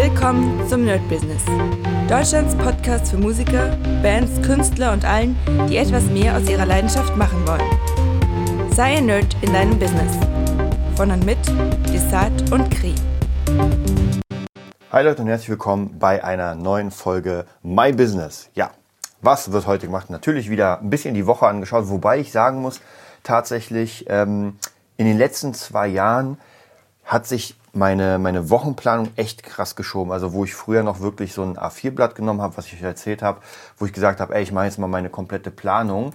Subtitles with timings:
[0.00, 1.42] Willkommen zum Nerd Business.
[2.08, 5.36] Deutschlands Podcast für Musiker, Bands, Künstler und allen,
[5.68, 8.70] die etwas mehr aus ihrer Leidenschaft machen wollen.
[8.72, 10.16] Sei ein Nerd in deinem Business.
[10.94, 11.38] Von und mit
[11.92, 12.94] Desart und Kri.
[14.92, 18.50] Hi Leute und herzlich willkommen bei einer neuen Folge My Business.
[18.54, 18.70] Ja,
[19.20, 20.10] was wird heute gemacht?
[20.10, 22.80] Natürlich wieder ein bisschen die Woche angeschaut, wobei ich sagen muss,
[23.24, 24.58] tatsächlich ähm,
[24.96, 26.38] in den letzten zwei Jahren
[27.08, 30.12] hat sich meine, meine Wochenplanung echt krass geschoben.
[30.12, 33.22] Also wo ich früher noch wirklich so ein A4-Blatt genommen habe, was ich euch erzählt
[33.22, 33.40] habe,
[33.78, 36.12] wo ich gesagt habe, ey, ich mache jetzt mal meine komplette Planung,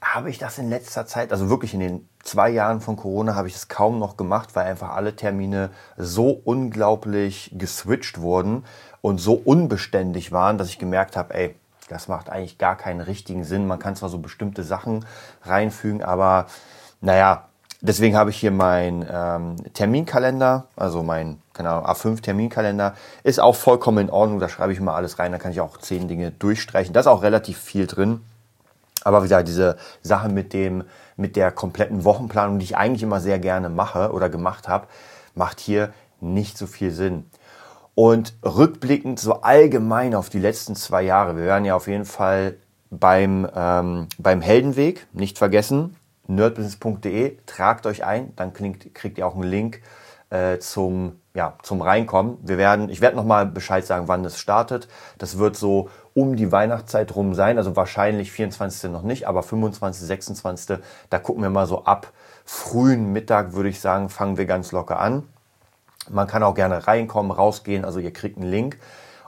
[0.00, 3.48] habe ich das in letzter Zeit, also wirklich in den zwei Jahren von Corona, habe
[3.48, 8.64] ich das kaum noch gemacht, weil einfach alle Termine so unglaublich geswitcht wurden
[9.02, 11.54] und so unbeständig waren, dass ich gemerkt habe, ey,
[11.88, 13.66] das macht eigentlich gar keinen richtigen Sinn.
[13.66, 15.04] Man kann zwar so bestimmte Sachen
[15.42, 16.46] reinfügen, aber
[17.02, 17.48] naja,
[17.86, 23.54] Deswegen habe ich hier meinen ähm, Terminkalender, also mein keine Ahnung, A5 Terminkalender, ist auch
[23.54, 24.40] vollkommen in Ordnung.
[24.40, 26.94] Da schreibe ich mal alles rein, da kann ich auch zehn Dinge durchstreichen.
[26.94, 28.22] Da ist auch relativ viel drin.
[29.04, 30.84] Aber wie gesagt, diese Sache mit dem,
[31.18, 34.86] mit der kompletten Wochenplanung, die ich eigentlich immer sehr gerne mache oder gemacht habe,
[35.34, 37.26] macht hier nicht so viel Sinn.
[37.94, 42.56] Und rückblickend so allgemein auf die letzten zwei Jahre, wir werden ja auf jeden Fall
[42.90, 45.96] beim, ähm, beim Heldenweg, nicht vergessen,
[46.26, 49.80] nerdbusiness.de, tragt euch ein, dann kriegt, kriegt ihr auch einen Link
[50.30, 52.38] äh, zum, ja, zum Reinkommen.
[52.42, 54.88] Wir werden, ich werde nochmal Bescheid sagen, wann es startet.
[55.18, 58.90] Das wird so um die Weihnachtszeit rum sein, also wahrscheinlich 24.
[58.90, 60.78] noch nicht, aber 25., 26.
[61.10, 62.12] Da gucken wir mal so ab
[62.44, 65.24] frühen Mittag, würde ich sagen, fangen wir ganz locker an.
[66.10, 68.78] Man kann auch gerne reinkommen, rausgehen, also ihr kriegt einen Link.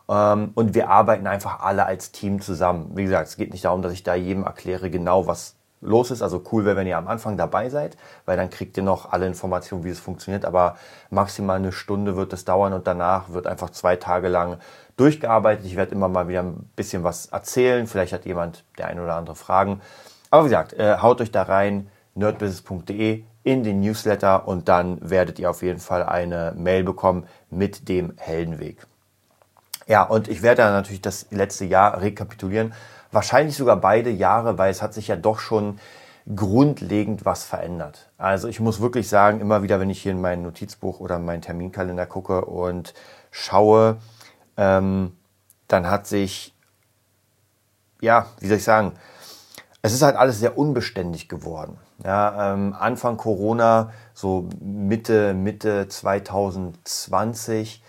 [0.09, 2.93] Ähm, und wir arbeiten einfach alle als Team zusammen.
[2.95, 6.23] Wie gesagt, es geht nicht darum, dass ich da jedem erkläre genau, was los ist.
[6.23, 9.27] Also cool wäre, wenn ihr am Anfang dabei seid, weil dann kriegt ihr noch alle
[9.27, 10.45] Informationen, wie es funktioniert.
[10.45, 10.77] Aber
[11.11, 14.59] maximal eine Stunde wird es dauern und danach wird einfach zwei Tage lang
[14.97, 15.67] durchgearbeitet.
[15.67, 17.87] Ich werde immer mal wieder ein bisschen was erzählen.
[17.87, 19.81] Vielleicht hat jemand der ein oder andere Fragen.
[20.31, 25.39] Aber wie gesagt, äh, haut euch da rein, nerdbusiness.de in den Newsletter und dann werdet
[25.39, 28.87] ihr auf jeden Fall eine Mail bekommen mit dem Heldenweg.
[29.87, 32.75] Ja, und ich werde dann natürlich das letzte Jahr rekapitulieren
[33.13, 35.79] wahrscheinlich sogar beide Jahre, weil es hat sich ja doch schon
[36.35, 38.11] grundlegend was verändert.
[38.19, 41.43] Also ich muss wirklich sagen, immer wieder, wenn ich hier in mein Notizbuch oder meinen
[41.43, 42.95] Terminkalender gucke und
[43.31, 43.99] schaue,
[44.57, 45.17] ähm,
[45.69, 46.55] dann hat sich,
[48.01, 48.93] ja, wie soll ich sagen,
[49.83, 51.79] es ist halt alles sehr unbeständig geworden.
[52.05, 57.85] Ja, ähm, Anfang Corona, so Mitte, Mitte 2020,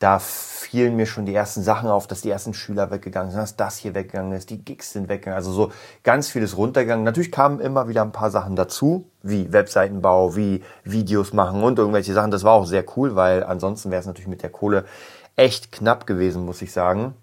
[0.00, 3.56] da fielen mir schon die ersten Sachen auf, dass die ersten Schüler weggegangen sind, dass
[3.56, 5.72] das hier weggegangen ist, die Gigs sind weggegangen, also so
[6.02, 7.04] ganz vieles runtergegangen.
[7.04, 12.14] Natürlich kamen immer wieder ein paar Sachen dazu, wie Webseitenbau, wie Videos machen und irgendwelche
[12.14, 12.30] Sachen.
[12.30, 14.86] Das war auch sehr cool, weil ansonsten wäre es natürlich mit der Kohle
[15.36, 17.14] echt knapp gewesen, muss ich sagen.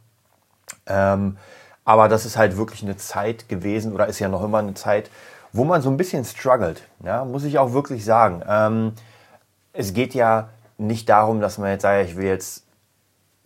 [0.85, 1.37] Ähm,
[1.83, 5.09] aber das ist halt wirklich eine Zeit gewesen oder ist ja noch immer eine Zeit,
[5.51, 8.43] wo man so ein bisschen struggelt, ja, muss ich auch wirklich sagen.
[8.47, 8.93] Ähm,
[9.73, 12.66] es geht ja nicht darum, dass man jetzt sagt, ich will jetzt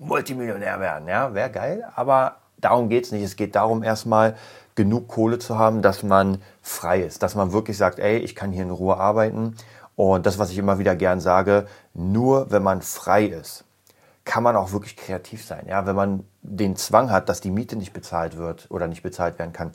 [0.01, 1.07] Multimillionär werden.
[1.07, 3.23] Ja, wäre geil, aber darum geht's nicht.
[3.23, 4.35] Es geht darum, erstmal
[4.75, 8.51] genug Kohle zu haben, dass man frei ist, dass man wirklich sagt, ey, ich kann
[8.51, 9.55] hier in Ruhe arbeiten.
[9.95, 13.65] Und das, was ich immer wieder gern sage, nur wenn man frei ist,
[14.23, 15.65] kann man auch wirklich kreativ sein.
[15.67, 19.37] Ja, wenn man den Zwang hat, dass die Miete nicht bezahlt wird oder nicht bezahlt
[19.37, 19.71] werden kann,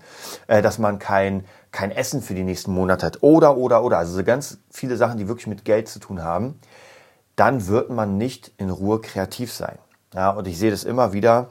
[0.47, 3.99] äh, dass man kein, kein Essen für die nächsten Monate hat oder, oder, oder.
[3.99, 6.59] Also so ganz viele Sachen, die wirklich mit Geld zu tun haben,
[7.37, 9.79] dann wird man nicht in Ruhe kreativ sein.
[10.17, 11.49] Ja, und ich sehe das immer wieder,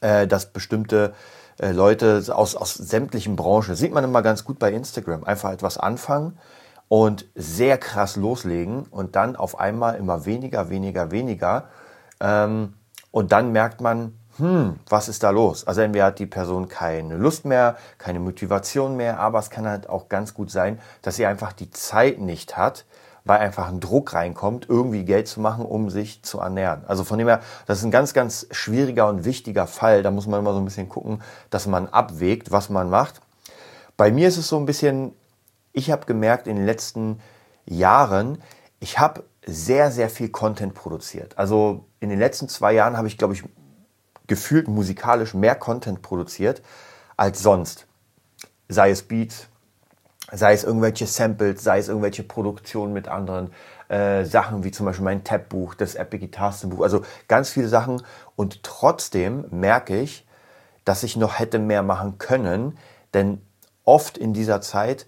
[0.00, 1.12] äh, dass bestimmte
[1.58, 5.76] äh, Leute aus, aus sämtlichen Branchen, sieht man immer ganz gut bei Instagram, einfach etwas
[5.76, 6.38] anfangen
[6.86, 11.64] und sehr krass loslegen und dann auf einmal immer weniger, weniger, weniger.
[12.20, 12.74] Ähm,
[13.10, 15.66] und dann merkt man, hm, was ist da los?
[15.66, 19.88] Also entweder hat die Person keine Lust mehr, keine Motivation mehr, aber es kann halt
[19.88, 22.84] auch ganz gut sein, dass sie einfach die Zeit nicht hat,
[23.24, 26.84] weil einfach ein Druck reinkommt, irgendwie Geld zu machen, um sich zu ernähren.
[26.86, 30.02] Also von dem her, das ist ein ganz, ganz schwieriger und wichtiger Fall.
[30.02, 33.22] Da muss man immer so ein bisschen gucken, dass man abwägt, was man macht.
[33.96, 35.12] Bei mir ist es so ein bisschen,
[35.72, 37.20] ich habe gemerkt in den letzten
[37.64, 38.42] Jahren,
[38.78, 41.38] ich habe sehr, sehr viel Content produziert.
[41.38, 43.42] Also in den letzten zwei Jahren habe ich, glaube ich,
[44.26, 46.62] gefühlt musikalisch mehr Content produziert
[47.16, 47.86] als sonst.
[48.68, 49.48] Sei es Beats,
[50.34, 53.52] sei es irgendwelche Samples, sei es irgendwelche Produktionen mit anderen
[53.88, 58.02] äh, Sachen, wie zum Beispiel mein Tab-Buch, das Epic Guitarsten Buch, also ganz viele Sachen.
[58.36, 60.26] Und trotzdem merke ich,
[60.84, 62.78] dass ich noch hätte mehr machen können,
[63.14, 63.40] denn
[63.84, 65.06] oft in dieser Zeit,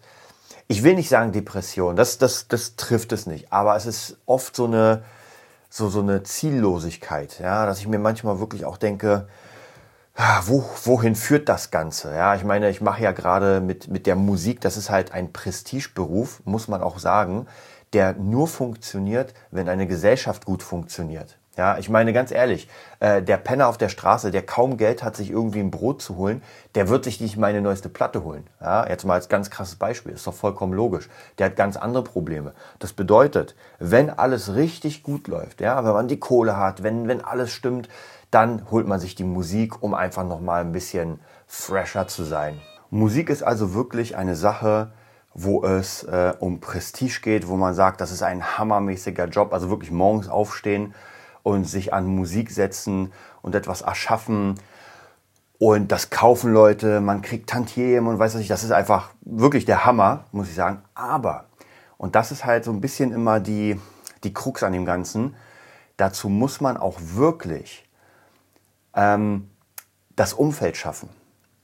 [0.69, 4.57] ich will nicht sagen Depression, das, das, das trifft es nicht, aber es ist oft
[4.57, 5.05] so eine,
[5.69, 9.29] so, so eine Ziellosigkeit, ja, dass ich mir manchmal wirklich auch denke,
[10.45, 12.15] wo, wohin führt das Ganze?
[12.15, 15.33] Ja, ich meine, ich mache ja gerade mit, mit der Musik, das ist halt ein
[15.33, 17.47] Prestigeberuf, muss man auch sagen,
[17.93, 21.39] der nur funktioniert, wenn eine Gesellschaft gut funktioniert.
[21.57, 22.69] Ja, ich meine ganz ehrlich,
[23.01, 26.17] äh, der Penner auf der Straße, der kaum Geld hat, sich irgendwie ein Brot zu
[26.17, 26.43] holen,
[26.75, 28.47] der wird sich nicht meine neueste Platte holen.
[28.61, 31.09] Ja, jetzt mal als ganz krasses Beispiel, ist doch vollkommen logisch.
[31.39, 32.53] Der hat ganz andere Probleme.
[32.79, 37.25] Das bedeutet, wenn alles richtig gut läuft, ja, wenn man die Kohle hat, wenn, wenn
[37.25, 37.89] alles stimmt,
[38.37, 42.61] dann holt man sich die Musik, um einfach nochmal ein bisschen fresher zu sein.
[42.91, 44.93] Musik ist also wirklich eine Sache,
[45.33, 49.71] wo es äh, um Prestige geht, wo man sagt, das ist ein hammermäßiger Job, also
[49.71, 50.95] wirklich morgens aufstehen
[51.45, 53.11] und sich an Musik setzen
[53.41, 54.57] und etwas erschaffen.
[55.59, 59.65] Und das kaufen Leute, man kriegt Tantiem und weiß was ich, das ist einfach wirklich
[59.65, 60.83] der Hammer, muss ich sagen.
[60.95, 61.47] Aber,
[61.97, 63.81] und das ist halt so ein bisschen immer die,
[64.25, 65.35] die Krux an dem Ganzen,
[65.97, 67.87] dazu muss man auch wirklich
[68.97, 69.51] ähm,
[70.17, 71.09] das Umfeld schaffen.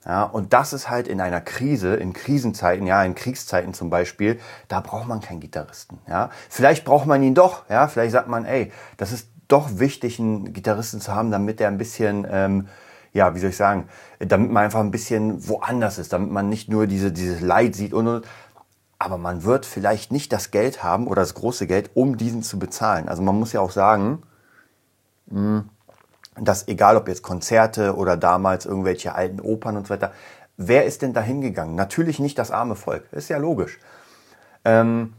[0.05, 4.39] Ja, und das ist halt in einer Krise, in Krisenzeiten, ja, in Kriegszeiten zum Beispiel,
[4.67, 5.99] da braucht man keinen Gitarristen.
[6.07, 7.69] Ja, vielleicht braucht man ihn doch.
[7.69, 11.69] Ja, vielleicht sagt man, ey, das ist doch wichtig, einen Gitarristen zu haben, damit er
[11.69, 12.67] ein bisschen, ähm,
[13.13, 13.87] ja, wie soll ich sagen,
[14.19, 17.93] damit man einfach ein bisschen woanders ist, damit man nicht nur diese, dieses Leid sieht
[17.93, 18.25] und, und
[18.99, 22.57] aber man wird vielleicht nicht das Geld haben oder das große Geld, um diesen zu
[22.57, 23.09] bezahlen.
[23.09, 24.23] Also man muss ja auch sagen,
[25.29, 25.69] hm,
[26.39, 30.11] dass egal ob jetzt Konzerte oder damals irgendwelche alten Opern und so weiter,
[30.57, 31.75] wer ist denn da hingegangen?
[31.75, 33.79] Natürlich nicht das arme Volk, ist ja logisch.
[34.65, 35.13] Ähm,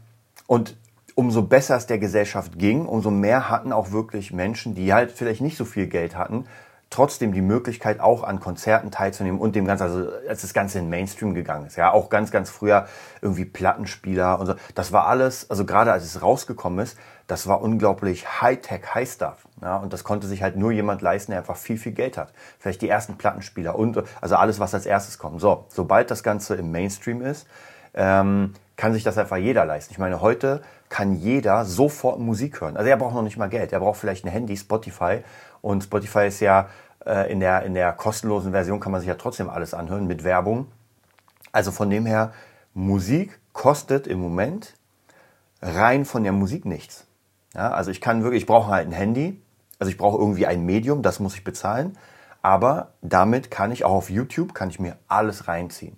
[0.47, 0.75] und
[1.15, 5.41] umso besser es der Gesellschaft ging, umso mehr hatten auch wirklich Menschen, die halt vielleicht
[5.41, 6.45] nicht so viel Geld hatten,
[6.89, 10.89] trotzdem die Möglichkeit, auch an Konzerten teilzunehmen und dem Ganzen, also als das Ganze in
[10.89, 11.77] Mainstream gegangen ist.
[11.77, 12.87] Ja, auch ganz, ganz früher
[13.21, 14.55] irgendwie Plattenspieler und so.
[14.75, 16.97] Das war alles, also gerade als es rausgekommen ist,
[17.27, 19.47] das war unglaublich Hightech, High Stuff.
[19.61, 22.33] Ja, und das konnte sich halt nur jemand leisten, der einfach viel, viel Geld hat.
[22.59, 25.41] Vielleicht die ersten Plattenspieler und also alles, was als erstes kommt.
[25.41, 27.47] So, sobald das Ganze im Mainstream ist,
[27.93, 29.93] ähm, kann sich das einfach jeder leisten.
[29.93, 32.77] Ich meine, heute kann jeder sofort Musik hören.
[32.77, 33.71] Also er braucht noch nicht mal Geld.
[33.71, 35.23] Er braucht vielleicht ein Handy, Spotify.
[35.61, 36.67] Und Spotify ist ja
[37.05, 40.23] äh, in, der, in der kostenlosen Version kann man sich ja trotzdem alles anhören mit
[40.23, 40.67] Werbung.
[41.51, 42.33] Also von dem her,
[42.73, 44.73] Musik kostet im Moment
[45.61, 47.04] rein von der Musik nichts.
[47.55, 49.41] Ja, also ich kann wirklich, ich brauche halt ein Handy,
[49.79, 51.97] also ich brauche irgendwie ein Medium, das muss ich bezahlen.
[52.41, 55.97] Aber damit kann ich auch auf YouTube, kann ich mir alles reinziehen.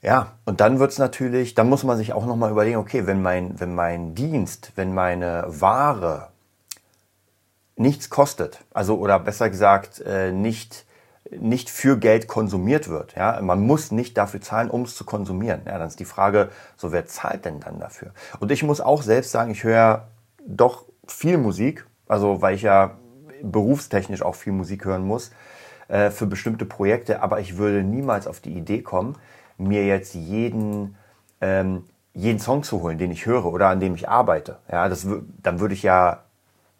[0.00, 3.58] Ja, und dann wird's natürlich, dann muss man sich auch nochmal überlegen, okay, wenn mein,
[3.58, 6.28] wenn mein Dienst, wenn meine Ware
[7.74, 10.86] nichts kostet, also oder besser gesagt äh, nicht,
[11.30, 15.62] nicht für Geld konsumiert wird, ja, man muss nicht dafür zahlen, um es zu konsumieren.
[15.66, 18.12] Ja, dann ist die Frage, so wer zahlt denn dann dafür?
[18.38, 20.06] Und ich muss auch selbst sagen, ich höre
[20.48, 22.96] doch viel Musik, also weil ich ja
[23.42, 25.30] berufstechnisch auch viel Musik hören muss
[25.88, 29.16] äh, für bestimmte Projekte, aber ich würde niemals auf die Idee kommen,
[29.58, 30.96] mir jetzt jeden,
[31.40, 31.84] ähm,
[32.14, 34.58] jeden Song zu holen, den ich höre oder an dem ich arbeite.
[34.70, 35.06] Ja, das,
[35.42, 36.24] dann würde ich ja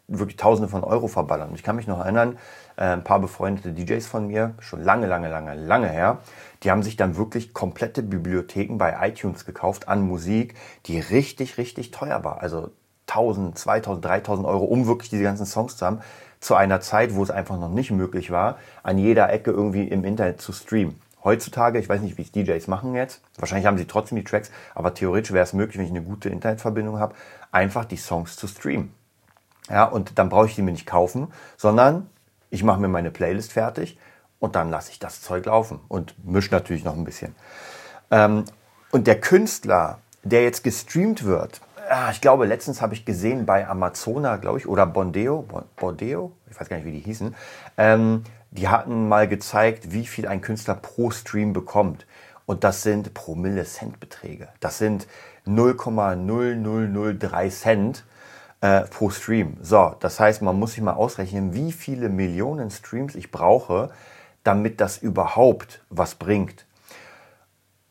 [0.07, 1.51] wirklich Tausende von Euro verballern.
[1.53, 2.37] Ich kann mich noch erinnern,
[2.77, 6.19] äh, ein paar befreundete DJs von mir, schon lange, lange, lange, lange her,
[6.63, 10.55] die haben sich dann wirklich komplette Bibliotheken bei iTunes gekauft an Musik,
[10.87, 12.41] die richtig, richtig teuer war.
[12.41, 12.71] Also
[13.09, 16.01] 1000, 2000, 3000 Euro, um wirklich diese ganzen Songs zu haben,
[16.39, 20.05] zu einer Zeit, wo es einfach noch nicht möglich war, an jeder Ecke irgendwie im
[20.05, 23.85] Internet zu streamen heutzutage, ich weiß nicht, wie es DJs machen jetzt, wahrscheinlich haben sie
[23.85, 27.15] trotzdem die Tracks, aber theoretisch wäre es möglich, wenn ich eine gute Internetverbindung habe,
[27.51, 28.93] einfach die Songs zu streamen.
[29.69, 32.09] Ja, und dann brauche ich die mir nicht kaufen, sondern
[32.49, 33.99] ich mache mir meine Playlist fertig
[34.39, 37.35] und dann lasse ich das Zeug laufen und mische natürlich noch ein bisschen.
[38.09, 38.45] Ähm,
[38.91, 41.61] und der Künstler, der jetzt gestreamt wird,
[42.11, 46.69] ich glaube, letztens habe ich gesehen bei Amazona, glaube ich, oder Bondeo, Bondeo, ich weiß
[46.69, 47.35] gar nicht, wie die hießen,
[47.77, 52.05] ähm, die hatten mal gezeigt, wie viel ein Künstler pro Stream bekommt.
[52.45, 54.49] Und das sind Promille Cent Beträge.
[54.59, 55.07] Das sind
[55.45, 58.03] 0,0003 Cent
[58.61, 59.57] äh, pro Stream.
[59.61, 63.91] So, das heißt, man muss sich mal ausrechnen, wie viele Millionen Streams ich brauche,
[64.43, 66.65] damit das überhaupt was bringt.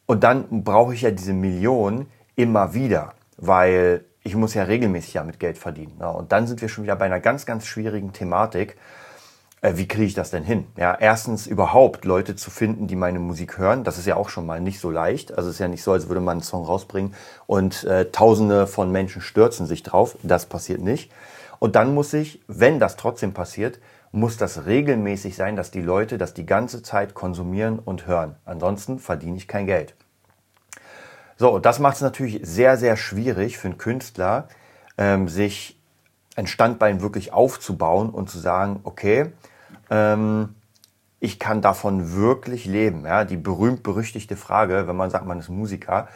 [0.06, 5.40] Und dann brauche ich ja diese Millionen immer wieder, weil ich muss ja regelmäßig damit
[5.40, 5.96] Geld verdienen.
[6.00, 8.76] Ja, und dann sind wir schon wieder bei einer ganz, ganz schwierigen Thematik
[9.60, 10.66] äh, wie kriege ich das denn hin?
[10.76, 13.84] Ja, erstens überhaupt Leute zu finden, die meine Musik hören.
[13.84, 15.36] Das ist ja auch schon mal nicht so leicht.
[15.36, 17.14] Also es ist ja nicht so, als würde man einen Song rausbringen
[17.46, 20.16] und äh, Tausende von Menschen stürzen sich drauf.
[20.22, 21.10] Das passiert nicht.
[21.58, 23.80] Und dann muss ich, wenn das trotzdem passiert,
[24.12, 28.36] muss das regelmäßig sein, dass die Leute das die ganze Zeit konsumieren und hören.
[28.44, 29.94] Ansonsten verdiene ich kein Geld.
[31.38, 34.48] So, das macht es natürlich sehr, sehr schwierig für einen Künstler,
[34.98, 35.80] ähm, sich
[36.34, 39.32] ein Standbein wirklich aufzubauen und zu sagen, okay,
[39.88, 40.56] ähm,
[41.20, 43.04] ich kann davon wirklich leben.
[43.06, 46.08] Ja, die berühmt-berüchtigte Frage, wenn man sagt, man ist Musiker,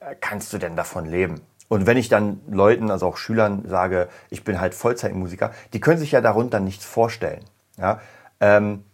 [0.00, 1.42] äh, kannst du denn davon leben?
[1.68, 5.98] Und wenn ich dann Leuten, also auch Schülern sage, ich bin halt Vollzeitmusiker, die können
[5.98, 7.44] sich ja darunter nichts vorstellen.
[7.76, 8.00] Ja?
[8.40, 8.84] Ähm,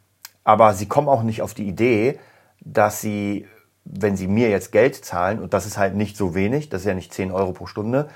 [0.42, 2.18] aber sie kommen auch nicht auf die Idee,
[2.60, 3.46] dass sie,
[3.84, 6.86] wenn sie mir jetzt Geld zahlen, und das ist halt nicht so wenig, das ist
[6.86, 8.08] ja nicht 10 Euro pro Stunde,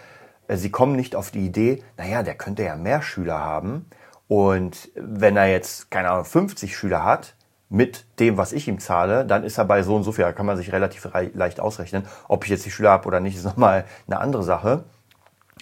[0.48, 3.86] äh, sie kommen nicht auf die Idee, naja, der könnte ja mehr Schüler haben.
[4.28, 7.34] Und wenn er jetzt, keine Ahnung, 50 Schüler hat,
[7.68, 10.24] mit dem, was ich ihm zahle, dann ist er bei so und so viel.
[10.24, 12.06] Da kann man sich relativ leicht ausrechnen.
[12.28, 14.84] Ob ich jetzt die Schüler habe oder nicht, ist nochmal eine andere Sache.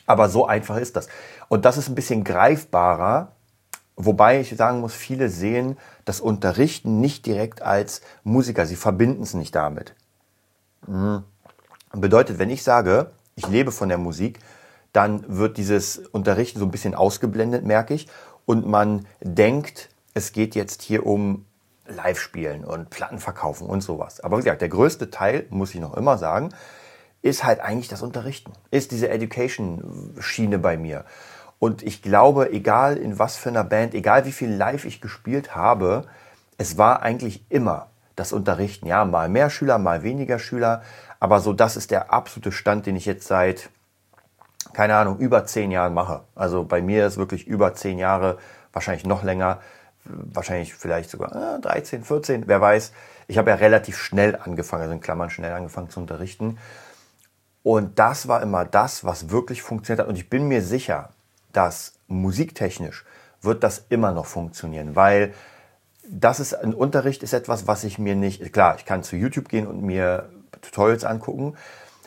[0.06, 1.08] Aber so einfach ist das.
[1.48, 3.32] Und das ist ein bisschen greifbarer,
[3.96, 8.66] wobei ich sagen muss, viele sehen das Unterrichten nicht direkt als Musiker.
[8.66, 9.94] Sie verbinden es nicht damit.
[10.86, 11.24] Mhm.
[11.92, 14.38] Bedeutet, wenn ich sage, ich lebe von der Musik,
[14.92, 18.08] dann wird dieses Unterrichten so ein bisschen ausgeblendet, merke ich.
[18.44, 21.46] Und man denkt, es geht jetzt hier um
[21.86, 24.20] live spielen und Platten verkaufen und sowas.
[24.20, 26.50] Aber wie gesagt, der größte Teil, muss ich noch immer sagen,
[27.22, 31.04] ist halt eigentlich das Unterrichten, ist diese Education-Schiene bei mir.
[31.62, 35.54] Und ich glaube, egal in was für einer Band, egal wie viel live ich gespielt
[35.54, 36.06] habe,
[36.58, 38.88] es war eigentlich immer das Unterrichten.
[38.88, 40.82] Ja, mal mehr Schüler, mal weniger Schüler.
[41.20, 43.70] Aber so, das ist der absolute Stand, den ich jetzt seit,
[44.72, 46.24] keine Ahnung, über zehn Jahren mache.
[46.34, 48.38] Also bei mir ist wirklich über zehn Jahre,
[48.72, 49.60] wahrscheinlich noch länger
[50.04, 52.92] wahrscheinlich vielleicht sogar äh, 13, 14, wer weiß.
[53.28, 56.58] Ich habe ja relativ schnell angefangen, also in Klammern schnell angefangen zu unterrichten.
[57.62, 60.08] Und das war immer das, was wirklich funktioniert hat.
[60.08, 61.10] Und ich bin mir sicher,
[61.52, 63.04] dass musiktechnisch
[63.40, 65.34] wird das immer noch funktionieren, weil
[66.08, 69.48] das ist ein Unterricht ist etwas, was ich mir nicht, klar, ich kann zu YouTube
[69.48, 70.28] gehen und mir
[70.60, 71.54] Tutorials angucken.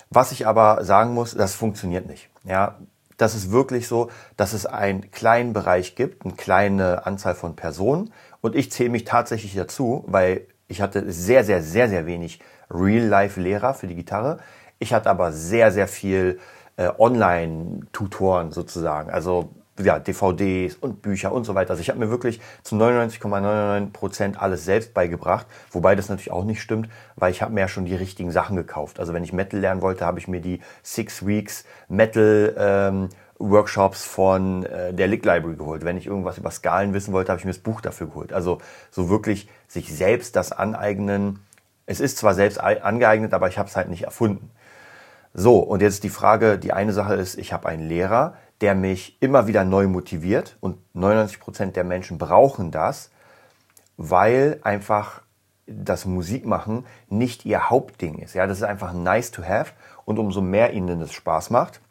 [0.10, 2.30] Was ich aber sagen muss, das funktioniert nicht.
[2.44, 2.78] Ja,
[3.18, 8.12] das ist wirklich so, dass es einen kleinen Bereich gibt, eine kleine Anzahl von Personen.
[8.42, 13.74] Und ich zähle mich tatsächlich dazu, weil ich hatte sehr, sehr, sehr, sehr wenig Real-Life-Lehrer
[13.74, 14.40] für die Gitarre.
[14.80, 16.40] Ich hatte aber sehr, sehr viel
[16.78, 19.10] äh, Online-Tutoren sozusagen.
[19.10, 19.50] Also
[19.84, 21.72] ja, DVDs und Bücher und so weiter.
[21.72, 26.46] Also ich habe mir wirklich zu 99,99 Prozent alles selbst beigebracht, wobei das natürlich auch
[26.46, 29.00] nicht stimmt, weil ich habe mir ja schon die richtigen Sachen gekauft.
[29.00, 34.06] Also wenn ich Metal lernen wollte, habe ich mir die Six Weeks Metal ähm, Workshops
[34.06, 35.84] von äh, der Lick Library geholt.
[35.84, 38.32] Wenn ich irgendwas über Skalen wissen wollte, habe ich mir das Buch dafür geholt.
[38.32, 38.60] Also
[38.92, 41.40] so wirklich sich selbst das aneignen.
[41.86, 44.50] Es ist zwar selbst angeeignet, aber ich habe es halt nicht erfunden.
[45.38, 49.18] So, und jetzt die Frage, die eine Sache ist, ich habe einen Lehrer, der mich
[49.20, 53.12] immer wieder neu motiviert und 99 Prozent der Menschen brauchen das,
[53.98, 55.24] weil einfach
[55.68, 58.34] das Musikmachen nicht ihr Hauptding ist.
[58.34, 59.74] Ja, das ist einfach nice to have
[60.06, 61.82] und umso mehr ihnen das Spaß macht,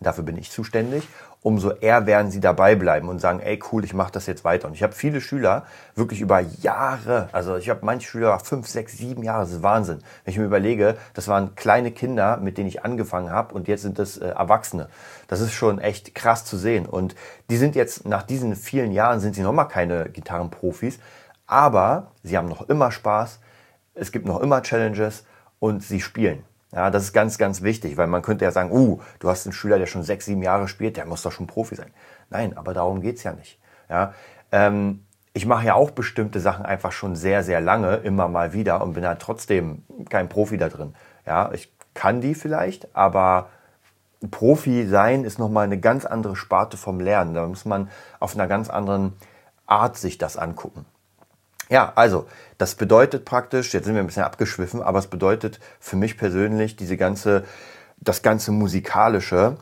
[0.00, 1.06] dafür bin ich zuständig,
[1.42, 4.66] umso eher werden sie dabei bleiben und sagen, ey cool, ich mache das jetzt weiter.
[4.66, 5.64] Und ich habe viele Schüler
[5.94, 9.98] wirklich über Jahre, also ich habe manche Schüler fünf, sechs, sieben Jahre, das ist Wahnsinn.
[10.24, 13.82] Wenn ich mir überlege, das waren kleine Kinder, mit denen ich angefangen habe und jetzt
[13.82, 14.88] sind das äh, Erwachsene.
[15.28, 16.86] Das ist schon echt krass zu sehen.
[16.86, 17.14] Und
[17.50, 20.98] die sind jetzt, nach diesen vielen Jahren sind sie noch mal keine Gitarrenprofis,
[21.46, 23.40] aber sie haben noch immer Spaß,
[23.94, 25.24] es gibt noch immer Challenges
[25.58, 26.44] und sie spielen.
[26.72, 29.54] Ja, das ist ganz, ganz wichtig, weil man könnte ja sagen, uh, du hast einen
[29.54, 31.90] Schüler, der schon sechs, sieben Jahre spielt, der muss doch schon Profi sein.
[32.28, 33.58] Nein, aber darum geht's ja nicht.
[33.88, 34.12] Ja,
[34.52, 38.82] ähm, ich mache ja auch bestimmte Sachen einfach schon sehr, sehr lange, immer mal wieder
[38.82, 40.94] und bin halt trotzdem kein Profi da drin.
[41.26, 43.48] Ja, ich kann die vielleicht, aber
[44.30, 47.34] Profi sein ist nochmal eine ganz andere Sparte vom Lernen.
[47.34, 49.14] Da muss man auf einer ganz anderen
[49.66, 50.86] Art sich das angucken.
[51.68, 55.96] Ja, also, das bedeutet praktisch, jetzt sind wir ein bisschen abgeschwiffen, aber es bedeutet für
[55.96, 57.44] mich persönlich diese ganze,
[57.98, 59.56] das ganze musikalische,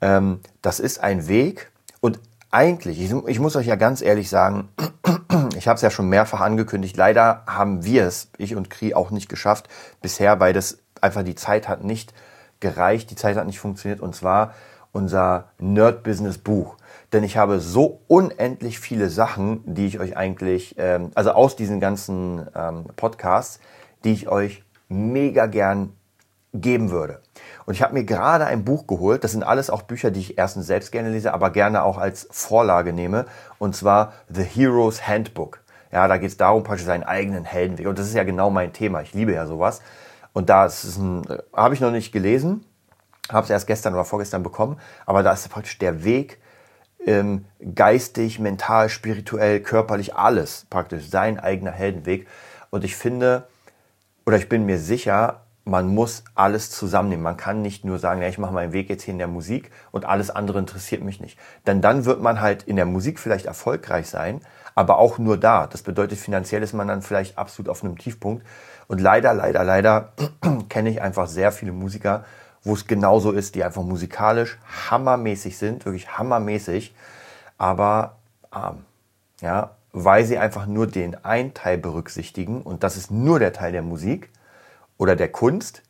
[0.00, 1.70] ähm, das ist ein Weg
[2.00, 2.18] und
[2.50, 4.68] eigentlich, ich, ich muss euch ja ganz ehrlich sagen,
[5.56, 9.10] ich habe es ja schon mehrfach angekündigt, leider haben wir es, ich und Kri, auch
[9.10, 9.68] nicht geschafft
[10.02, 12.12] bisher, weil das einfach die Zeit hat nicht
[12.60, 14.54] gereicht, die Zeit hat nicht funktioniert und zwar
[14.92, 16.76] unser Nerd-Business-Buch
[17.14, 21.80] denn ich habe so unendlich viele Sachen, die ich euch eigentlich, ähm, also aus diesen
[21.80, 23.60] ganzen ähm, Podcasts,
[24.04, 25.94] die ich euch mega gern
[26.52, 27.20] geben würde.
[27.66, 29.24] Und ich habe mir gerade ein Buch geholt.
[29.24, 32.28] Das sind alles auch Bücher, die ich erstens selbst gerne lese, aber gerne auch als
[32.30, 33.26] Vorlage nehme.
[33.58, 35.60] Und zwar The Hero's Handbook.
[35.90, 37.86] Ja, da geht es darum, praktisch seinen eigenen Heldenweg.
[37.86, 39.02] Und das ist ja genau mein Thema.
[39.02, 39.80] Ich liebe ja sowas.
[40.32, 40.70] Und da äh,
[41.52, 42.64] habe ich noch nicht gelesen,
[43.30, 44.78] habe es erst gestern oder vorgestern bekommen.
[45.06, 46.38] Aber da ist praktisch der Weg,
[47.06, 47.44] ähm,
[47.74, 52.26] geistig, mental, spirituell, körperlich, alles praktisch sein eigener Heldenweg.
[52.70, 53.46] Und ich finde,
[54.26, 57.22] oder ich bin mir sicher, man muss alles zusammennehmen.
[57.22, 59.70] Man kann nicht nur sagen, ja, ich mache meinen Weg jetzt hier in der Musik
[59.92, 61.38] und alles andere interessiert mich nicht.
[61.66, 64.40] Denn dann wird man halt in der Musik vielleicht erfolgreich sein,
[64.74, 65.66] aber auch nur da.
[65.66, 68.44] Das bedeutet, finanziell ist man dann vielleicht absolut auf einem Tiefpunkt.
[68.88, 70.12] Und leider, leider, leider
[70.68, 72.24] kenne ich einfach sehr viele Musiker,
[72.64, 74.58] wo es genauso ist, die einfach musikalisch
[74.90, 76.94] hammermäßig sind, wirklich hammermäßig,
[77.58, 78.16] aber
[78.50, 78.84] arm.
[79.40, 83.72] Ja, weil sie einfach nur den einen Teil berücksichtigen und das ist nur der Teil
[83.72, 84.30] der Musik
[84.96, 85.82] oder der Kunst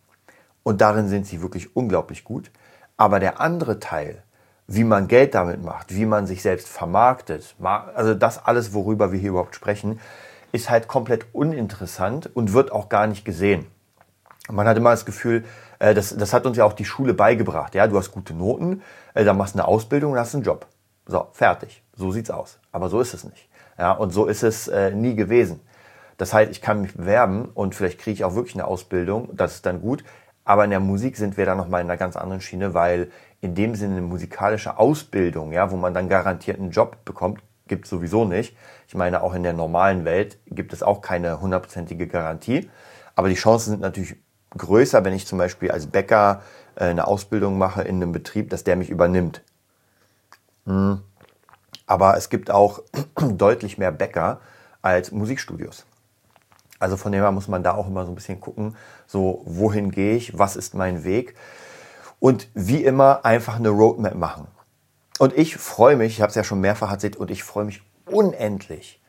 [0.62, 2.50] und darin sind sie wirklich unglaublich gut.
[2.96, 4.22] Aber der andere Teil,
[4.66, 7.54] wie man Geld damit macht, wie man sich selbst vermarktet,
[7.94, 10.00] also das alles, worüber wir hier überhaupt sprechen,
[10.52, 13.66] ist halt komplett uninteressant und wird auch gar nicht gesehen.
[14.50, 15.44] Man hat immer das Gefühl,
[15.84, 17.74] äh, das, das hat uns ja auch die Schule beigebracht.
[17.74, 20.66] Ja, du hast gute Noten, äh, dann machst du eine Ausbildung und hast einen Job.
[21.06, 21.82] So, fertig.
[21.94, 22.58] So sieht's aus.
[22.72, 23.48] Aber so ist es nicht.
[23.78, 25.60] Ja, und so ist es äh, nie gewesen.
[26.16, 29.56] Das heißt, ich kann mich bewerben und vielleicht kriege ich auch wirklich eine Ausbildung, das
[29.56, 30.04] ist dann gut.
[30.44, 33.10] Aber in der Musik sind wir dann nochmal in einer ganz anderen Schiene, weil
[33.40, 37.84] in dem Sinne eine musikalische Ausbildung, ja, wo man dann garantiert einen Job bekommt, gibt
[37.84, 38.56] es sowieso nicht.
[38.86, 42.70] Ich meine, auch in der normalen Welt gibt es auch keine hundertprozentige Garantie.
[43.16, 44.16] Aber die Chancen sind natürlich
[44.56, 46.42] größer, wenn ich zum Beispiel als Bäcker
[46.76, 49.42] äh, eine Ausbildung mache in einem Betrieb, dass der mich übernimmt.
[50.66, 51.00] Hm.
[51.86, 52.80] Aber es gibt auch
[53.20, 54.40] deutlich mehr Bäcker
[54.82, 55.84] als Musikstudios.
[56.78, 59.90] Also von dem her muss man da auch immer so ein bisschen gucken, so wohin
[59.90, 61.34] gehe ich, was ist mein Weg
[62.20, 64.48] und wie immer einfach eine Roadmap machen.
[65.18, 67.82] Und ich freue mich, ich habe es ja schon mehrfach erzählt, und ich freue mich
[68.06, 69.00] unendlich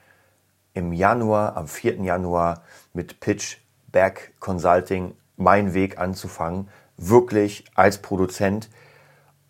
[0.74, 1.96] im Januar, am 4.
[2.04, 2.62] Januar
[2.94, 3.58] mit Pitch
[3.92, 8.70] Back Consulting meinen Weg anzufangen, wirklich als Produzent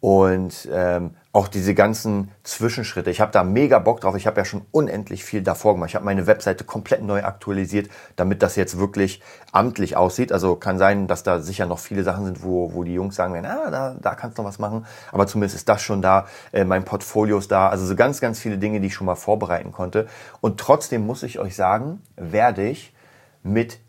[0.05, 3.09] und ähm, auch diese ganzen Zwischenschritte.
[3.09, 4.15] Ich habe da mega Bock drauf.
[4.15, 5.89] Ich habe ja schon unendlich viel davor gemacht.
[5.89, 10.31] Ich habe meine Webseite komplett neu aktualisiert, damit das jetzt wirklich amtlich aussieht.
[10.31, 13.33] Also kann sein, dass da sicher noch viele Sachen sind, wo, wo die Jungs sagen
[13.33, 14.85] werden, ah, da, da kannst du noch was machen.
[15.11, 16.27] Aber zumindest ist das schon da.
[16.51, 17.69] Äh, mein Portfolio ist da.
[17.69, 20.07] Also so ganz, ganz viele Dinge, die ich schon mal vorbereiten konnte.
[20.39, 22.93] Und trotzdem muss ich euch sagen, werde ich
[23.41, 23.79] mit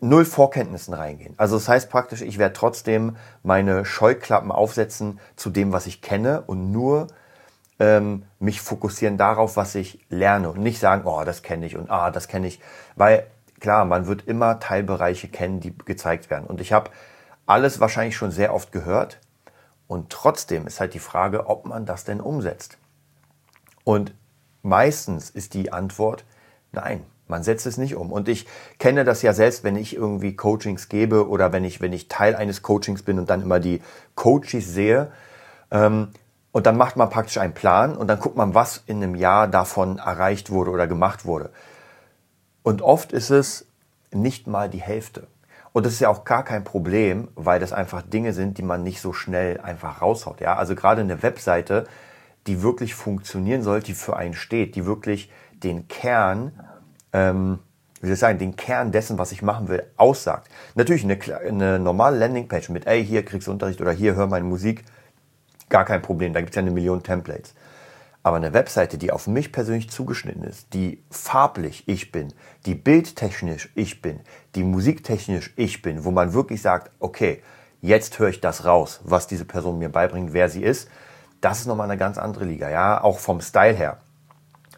[0.00, 1.34] null Vorkenntnissen reingehen.
[1.36, 6.42] Also das heißt praktisch, ich werde trotzdem meine Scheuklappen aufsetzen zu dem, was ich kenne
[6.42, 7.06] und nur
[7.78, 11.90] ähm, mich fokussieren darauf, was ich lerne und nicht sagen, oh, das kenne ich und
[11.90, 12.60] ah, das kenne ich,
[12.96, 13.26] weil
[13.60, 16.46] klar, man wird immer Teilbereiche kennen, die gezeigt werden.
[16.46, 16.90] Und ich habe
[17.46, 19.20] alles wahrscheinlich schon sehr oft gehört
[19.86, 22.78] und trotzdem ist halt die Frage, ob man das denn umsetzt.
[23.84, 24.14] Und
[24.62, 26.24] meistens ist die Antwort
[26.72, 27.04] nein.
[27.30, 28.12] Man setzt es nicht um.
[28.12, 28.46] Und ich
[28.78, 32.36] kenne das ja selbst, wenn ich irgendwie Coachings gebe oder wenn ich, wenn ich Teil
[32.36, 33.80] eines Coachings bin und dann immer die
[34.14, 35.10] Coaches sehe.
[35.70, 36.08] Ähm,
[36.52, 39.46] und dann macht man praktisch einen Plan und dann guckt man, was in einem Jahr
[39.46, 41.50] davon erreicht wurde oder gemacht wurde.
[42.62, 43.66] Und oft ist es
[44.12, 45.28] nicht mal die Hälfte.
[45.72, 48.82] Und das ist ja auch gar kein Problem, weil das einfach Dinge sind, die man
[48.82, 50.40] nicht so schnell einfach raushaut.
[50.40, 51.86] Ja, also gerade eine Webseite,
[52.46, 55.30] die wirklich funktionieren soll, die für einen steht, die wirklich
[55.62, 56.52] den Kern
[57.12, 57.58] ähm,
[58.00, 60.48] wie soll ich sagen, den Kern dessen, was ich machen will, aussagt.
[60.74, 64.46] Natürlich eine, eine normale Landingpage mit, ey, hier kriegst du Unterricht oder hier hör meine
[64.46, 64.84] Musik,
[65.68, 67.54] gar kein Problem, da gibt es ja eine Million Templates.
[68.22, 72.34] Aber eine Webseite, die auf mich persönlich zugeschnitten ist, die farblich ich bin,
[72.66, 74.20] die bildtechnisch ich bin,
[74.54, 77.42] die musiktechnisch ich bin, wo man wirklich sagt, okay,
[77.80, 80.88] jetzt höre ich das raus, was diese Person mir beibringt, wer sie ist,
[81.40, 83.98] das ist nochmal eine ganz andere Liga, ja, auch vom Style her.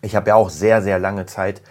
[0.03, 1.63] Ich habe ja auch sehr, sehr lange Zeit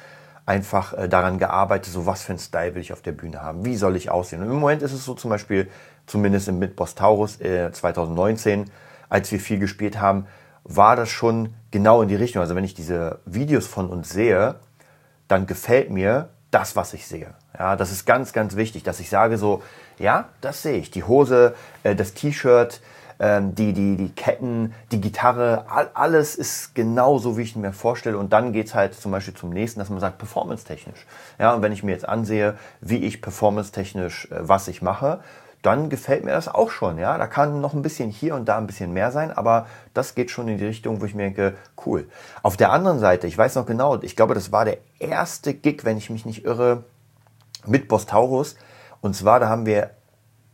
[0.52, 3.64] einfach äh, daran gearbeitet, so was für ein Style will ich auf der Bühne haben,
[3.64, 4.42] wie soll ich aussehen.
[4.42, 5.70] Und im Moment ist es so zum Beispiel,
[6.08, 8.70] zumindest im Midboss Taurus äh, 2019,
[9.08, 10.28] als wir viel gespielt haben,
[10.66, 12.42] war das schon genau in die Richtung.
[12.42, 14.56] Also wenn ich diese Videos von uns sehe,
[15.30, 17.34] dann gefällt mir das, was ich sehe.
[17.58, 19.64] Ja, das ist ganz, ganz wichtig, dass ich sage so,
[20.00, 20.92] ja, das sehe ich.
[20.92, 22.82] Die Hose, äh, das T-Shirt,
[23.22, 28.18] ähm, die, die, die Ketten, die Gitarre, all, alles ist genauso, wie ich mir vorstelle.
[28.18, 31.06] Und dann geht's halt zum Beispiel zum nächsten, dass man sagt, performance-technisch.
[31.38, 35.20] Ja, und wenn ich mir jetzt ansehe, wie ich performance-technisch, äh, was ich mache,
[35.62, 36.98] dann gefällt mir das auch schon.
[36.98, 40.16] Ja, da kann noch ein bisschen hier und da ein bisschen mehr sein, aber das
[40.16, 41.54] geht schon in die Richtung, wo ich mir denke,
[41.86, 42.10] cool.
[42.42, 45.86] Auf der anderen Seite, ich weiß noch genau, ich glaube, das war der erste Gig,
[45.86, 46.86] wenn ich mich nicht irre,
[47.68, 48.56] mit Boss Taurus.
[49.02, 49.92] Und zwar, da haben wir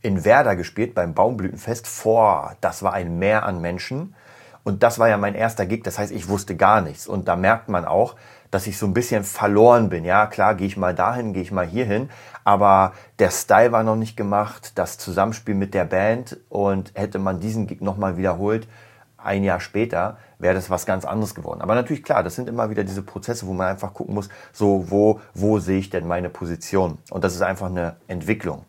[0.02, 4.16] in Werder gespielt beim Baumblütenfest vor, das war ein Meer an Menschen.
[4.64, 7.08] Und das war ja mein erster Gig, das heißt, ich wusste gar nichts.
[7.08, 8.16] Und da merkt man auch,
[8.52, 10.06] dass ich so ein bisschen verloren bin.
[10.06, 12.10] Ja, klar, gehe ich mal dahin, gehe ich mal hierhin,
[12.44, 17.40] aber der Style war noch nicht gemacht, das Zusammenspiel mit der Band und hätte man
[17.40, 18.68] diesen Gig nochmal wiederholt,
[19.18, 21.62] ein Jahr später, wäre das was ganz anderes geworden.
[21.62, 24.90] Aber natürlich, klar, das sind immer wieder diese Prozesse, wo man einfach gucken muss, so,
[24.90, 27.00] wo, wo sehe ich denn meine Position?
[27.10, 28.66] Und das ist einfach eine Entwicklung.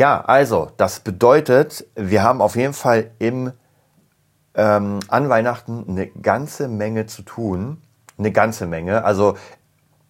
[0.00, 3.52] Ja, also, das bedeutet, wir haben auf jeden Fall im,
[4.54, 7.82] ähm, an Weihnachten eine ganze Menge zu tun.
[8.16, 9.04] Eine ganze Menge.
[9.04, 9.36] Also,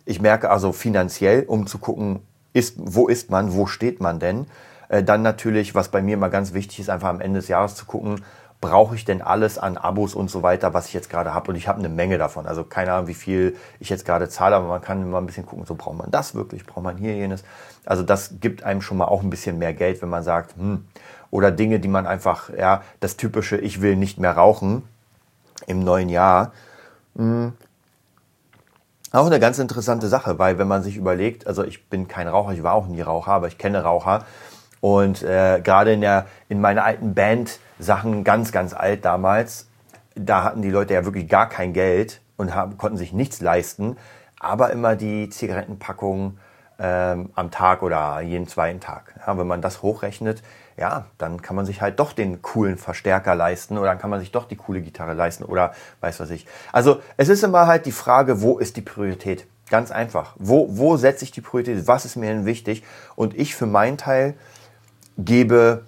[0.05, 2.20] ich merke also finanziell, um zu gucken,
[2.53, 4.46] ist, wo ist man, wo steht man denn?
[4.90, 7.74] Äh, dann natürlich, was bei mir immer ganz wichtig ist, einfach am Ende des Jahres
[7.74, 8.22] zu gucken,
[8.61, 11.51] brauche ich denn alles an Abos und so weiter, was ich jetzt gerade habe.
[11.51, 12.46] Und ich habe eine Menge davon.
[12.46, 15.46] Also keine Ahnung, wie viel ich jetzt gerade zahle, aber man kann immer ein bisschen
[15.46, 17.42] gucken, so braucht man das wirklich, braucht man hier jenes.
[17.87, 20.85] Also das gibt einem schon mal auch ein bisschen mehr Geld, wenn man sagt, hm,
[21.31, 24.83] oder Dinge, die man einfach, ja, das typische, ich will nicht mehr rauchen
[25.66, 26.53] im neuen Jahr.
[27.16, 27.53] Hm.
[29.12, 32.53] Auch eine ganz interessante Sache, weil wenn man sich überlegt, also ich bin kein Raucher,
[32.53, 34.25] ich war auch nie Raucher, aber ich kenne Raucher.
[34.81, 39.69] Und äh, gerade in, der, in meiner alten Band, Sachen ganz, ganz alt damals.
[40.14, 43.97] Da hatten die Leute ja wirklich gar kein Geld und haben, konnten sich nichts leisten,
[44.38, 46.38] aber immer die Zigarettenpackung
[46.79, 49.14] ähm, am Tag oder jeden zweiten Tag.
[49.27, 50.43] Ja, wenn man das hochrechnet,
[50.79, 54.21] ja, dann kann man sich halt doch den coolen Verstärker leisten oder dann kann man
[54.21, 56.47] sich doch die coole Gitarre leisten oder weiß was ich.
[56.73, 59.47] Also es ist immer halt die Frage, wo ist die Priorität?
[59.69, 60.35] Ganz einfach.
[60.38, 61.87] Wo, wo setze ich die Priorität?
[61.87, 62.83] Was ist mir denn wichtig?
[63.14, 64.35] Und ich für meinen Teil
[65.18, 65.83] gebe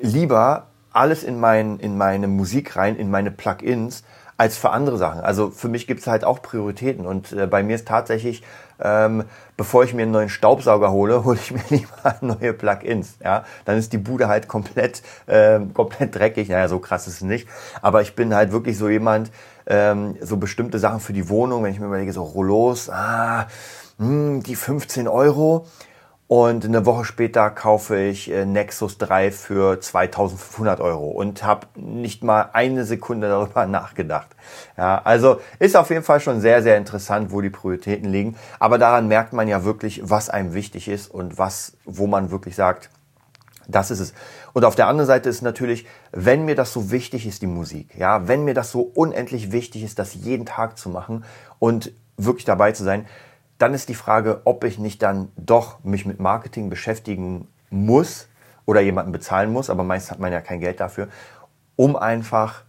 [0.00, 4.04] lieber alles in, mein, in meine Musik rein, in meine Plugins,
[4.36, 5.20] als für andere Sachen.
[5.20, 7.06] Also für mich gibt es halt auch Prioritäten.
[7.06, 8.42] Und äh, bei mir ist tatsächlich,
[8.80, 9.24] ähm,
[9.56, 13.16] bevor ich mir einen neuen Staubsauger hole, hole ich mir lieber neue Plugins.
[13.22, 13.44] Ja?
[13.64, 16.48] Dann ist die Bude halt komplett, ähm, komplett dreckig.
[16.48, 17.48] Naja, so krass ist es nicht.
[17.82, 19.30] Aber ich bin halt wirklich so jemand,
[19.66, 23.46] ähm, so bestimmte Sachen für die Wohnung, wenn ich mir überlege, so Rollos, ah,
[23.98, 25.66] mh, hm, die 15 Euro
[26.26, 32.24] und eine Woche später kaufe ich äh, Nexus 3 für 2500 Euro und habe nicht
[32.24, 34.28] mal eine Sekunde darüber nachgedacht.
[34.76, 38.36] Ja, also ist auf jeden Fall schon sehr, sehr interessant, wo die Prioritäten liegen.
[38.58, 42.56] Aber daran merkt man ja wirklich, was einem wichtig ist und was, wo man wirklich
[42.56, 42.88] sagt,
[43.68, 44.14] das ist es.
[44.54, 47.96] Und auf der anderen Seite ist natürlich, wenn mir das so wichtig ist, die Musik,
[47.96, 51.24] ja, wenn mir das so unendlich wichtig ist, das jeden Tag zu machen
[51.58, 53.06] und wirklich dabei zu sein,
[53.58, 58.28] dann ist die Frage, ob ich nicht dann doch mich mit Marketing beschäftigen muss
[58.66, 61.08] oder jemanden bezahlen muss, aber meist hat man ja kein Geld dafür,
[61.76, 62.64] um einfach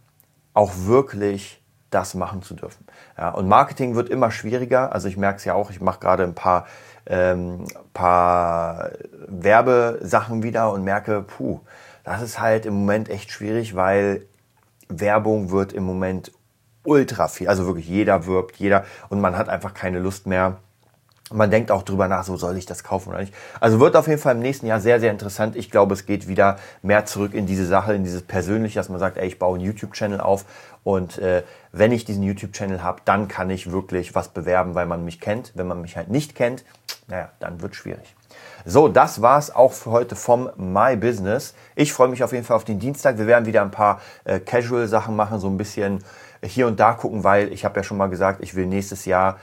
[0.54, 2.86] auch wirklich das machen zu dürfen.
[3.18, 4.92] Ja, und Marketing wird immer schwieriger.
[4.92, 6.66] Also ich merke es ja auch, ich mache gerade ein paar,
[7.06, 8.92] ähm, paar
[9.28, 11.62] Werbesachen wieder und merke, puh,
[12.04, 14.26] das ist halt im Moment echt schwierig, weil
[14.90, 16.32] Werbung wird im Moment
[16.84, 17.48] ultra viel.
[17.48, 20.58] Also wirklich jeder wirbt, jeder und man hat einfach keine Lust mehr,
[21.32, 23.34] man denkt auch drüber nach, so soll ich das kaufen oder nicht.
[23.60, 25.56] Also wird auf jeden Fall im nächsten Jahr sehr, sehr interessant.
[25.56, 29.00] Ich glaube, es geht wieder mehr zurück in diese Sache, in dieses Persönliche, dass man
[29.00, 30.46] sagt, ey, ich baue einen YouTube-Channel auf
[30.84, 35.04] und äh, wenn ich diesen YouTube-Channel habe, dann kann ich wirklich was bewerben, weil man
[35.04, 35.52] mich kennt.
[35.56, 36.64] Wenn man mich halt nicht kennt,
[37.08, 38.16] naja, dann wird schwierig.
[38.66, 41.56] So, das war's auch für heute vom My Business.
[41.76, 43.18] Ich freue mich auf jeden Fall auf den Dienstag.
[43.18, 46.04] Wir werden wieder ein paar äh, Casual-Sachen machen, so ein bisschen
[46.44, 49.40] hier und da gucken, weil ich habe ja schon mal gesagt, ich will nächstes Jahr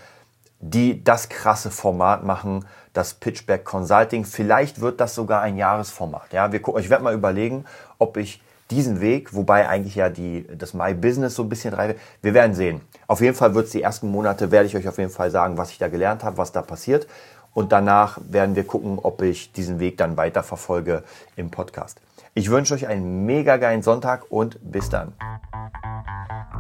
[0.63, 4.25] die das krasse Format machen, das Pitchback Consulting.
[4.25, 6.33] Vielleicht wird das sogar ein Jahresformat.
[6.33, 7.65] Ja, wir gucken, ich werde mal überlegen,
[7.99, 11.97] ob ich diesen Weg, wobei eigentlich ja die, das My Business so ein bisschen treibe.
[12.23, 12.81] Wir werden sehen.
[13.07, 15.59] Auf jeden Fall wird es die ersten Monate, werde ich euch auf jeden Fall sagen,
[15.59, 17.07] was ich da gelernt habe, was da passiert.
[17.55, 21.03] Und danach werden wir gucken, ob ich diesen Weg dann weiter verfolge
[21.37, 22.01] im Podcast.
[22.35, 25.13] Ich wünsche euch einen mega geilen Sonntag und bis dann.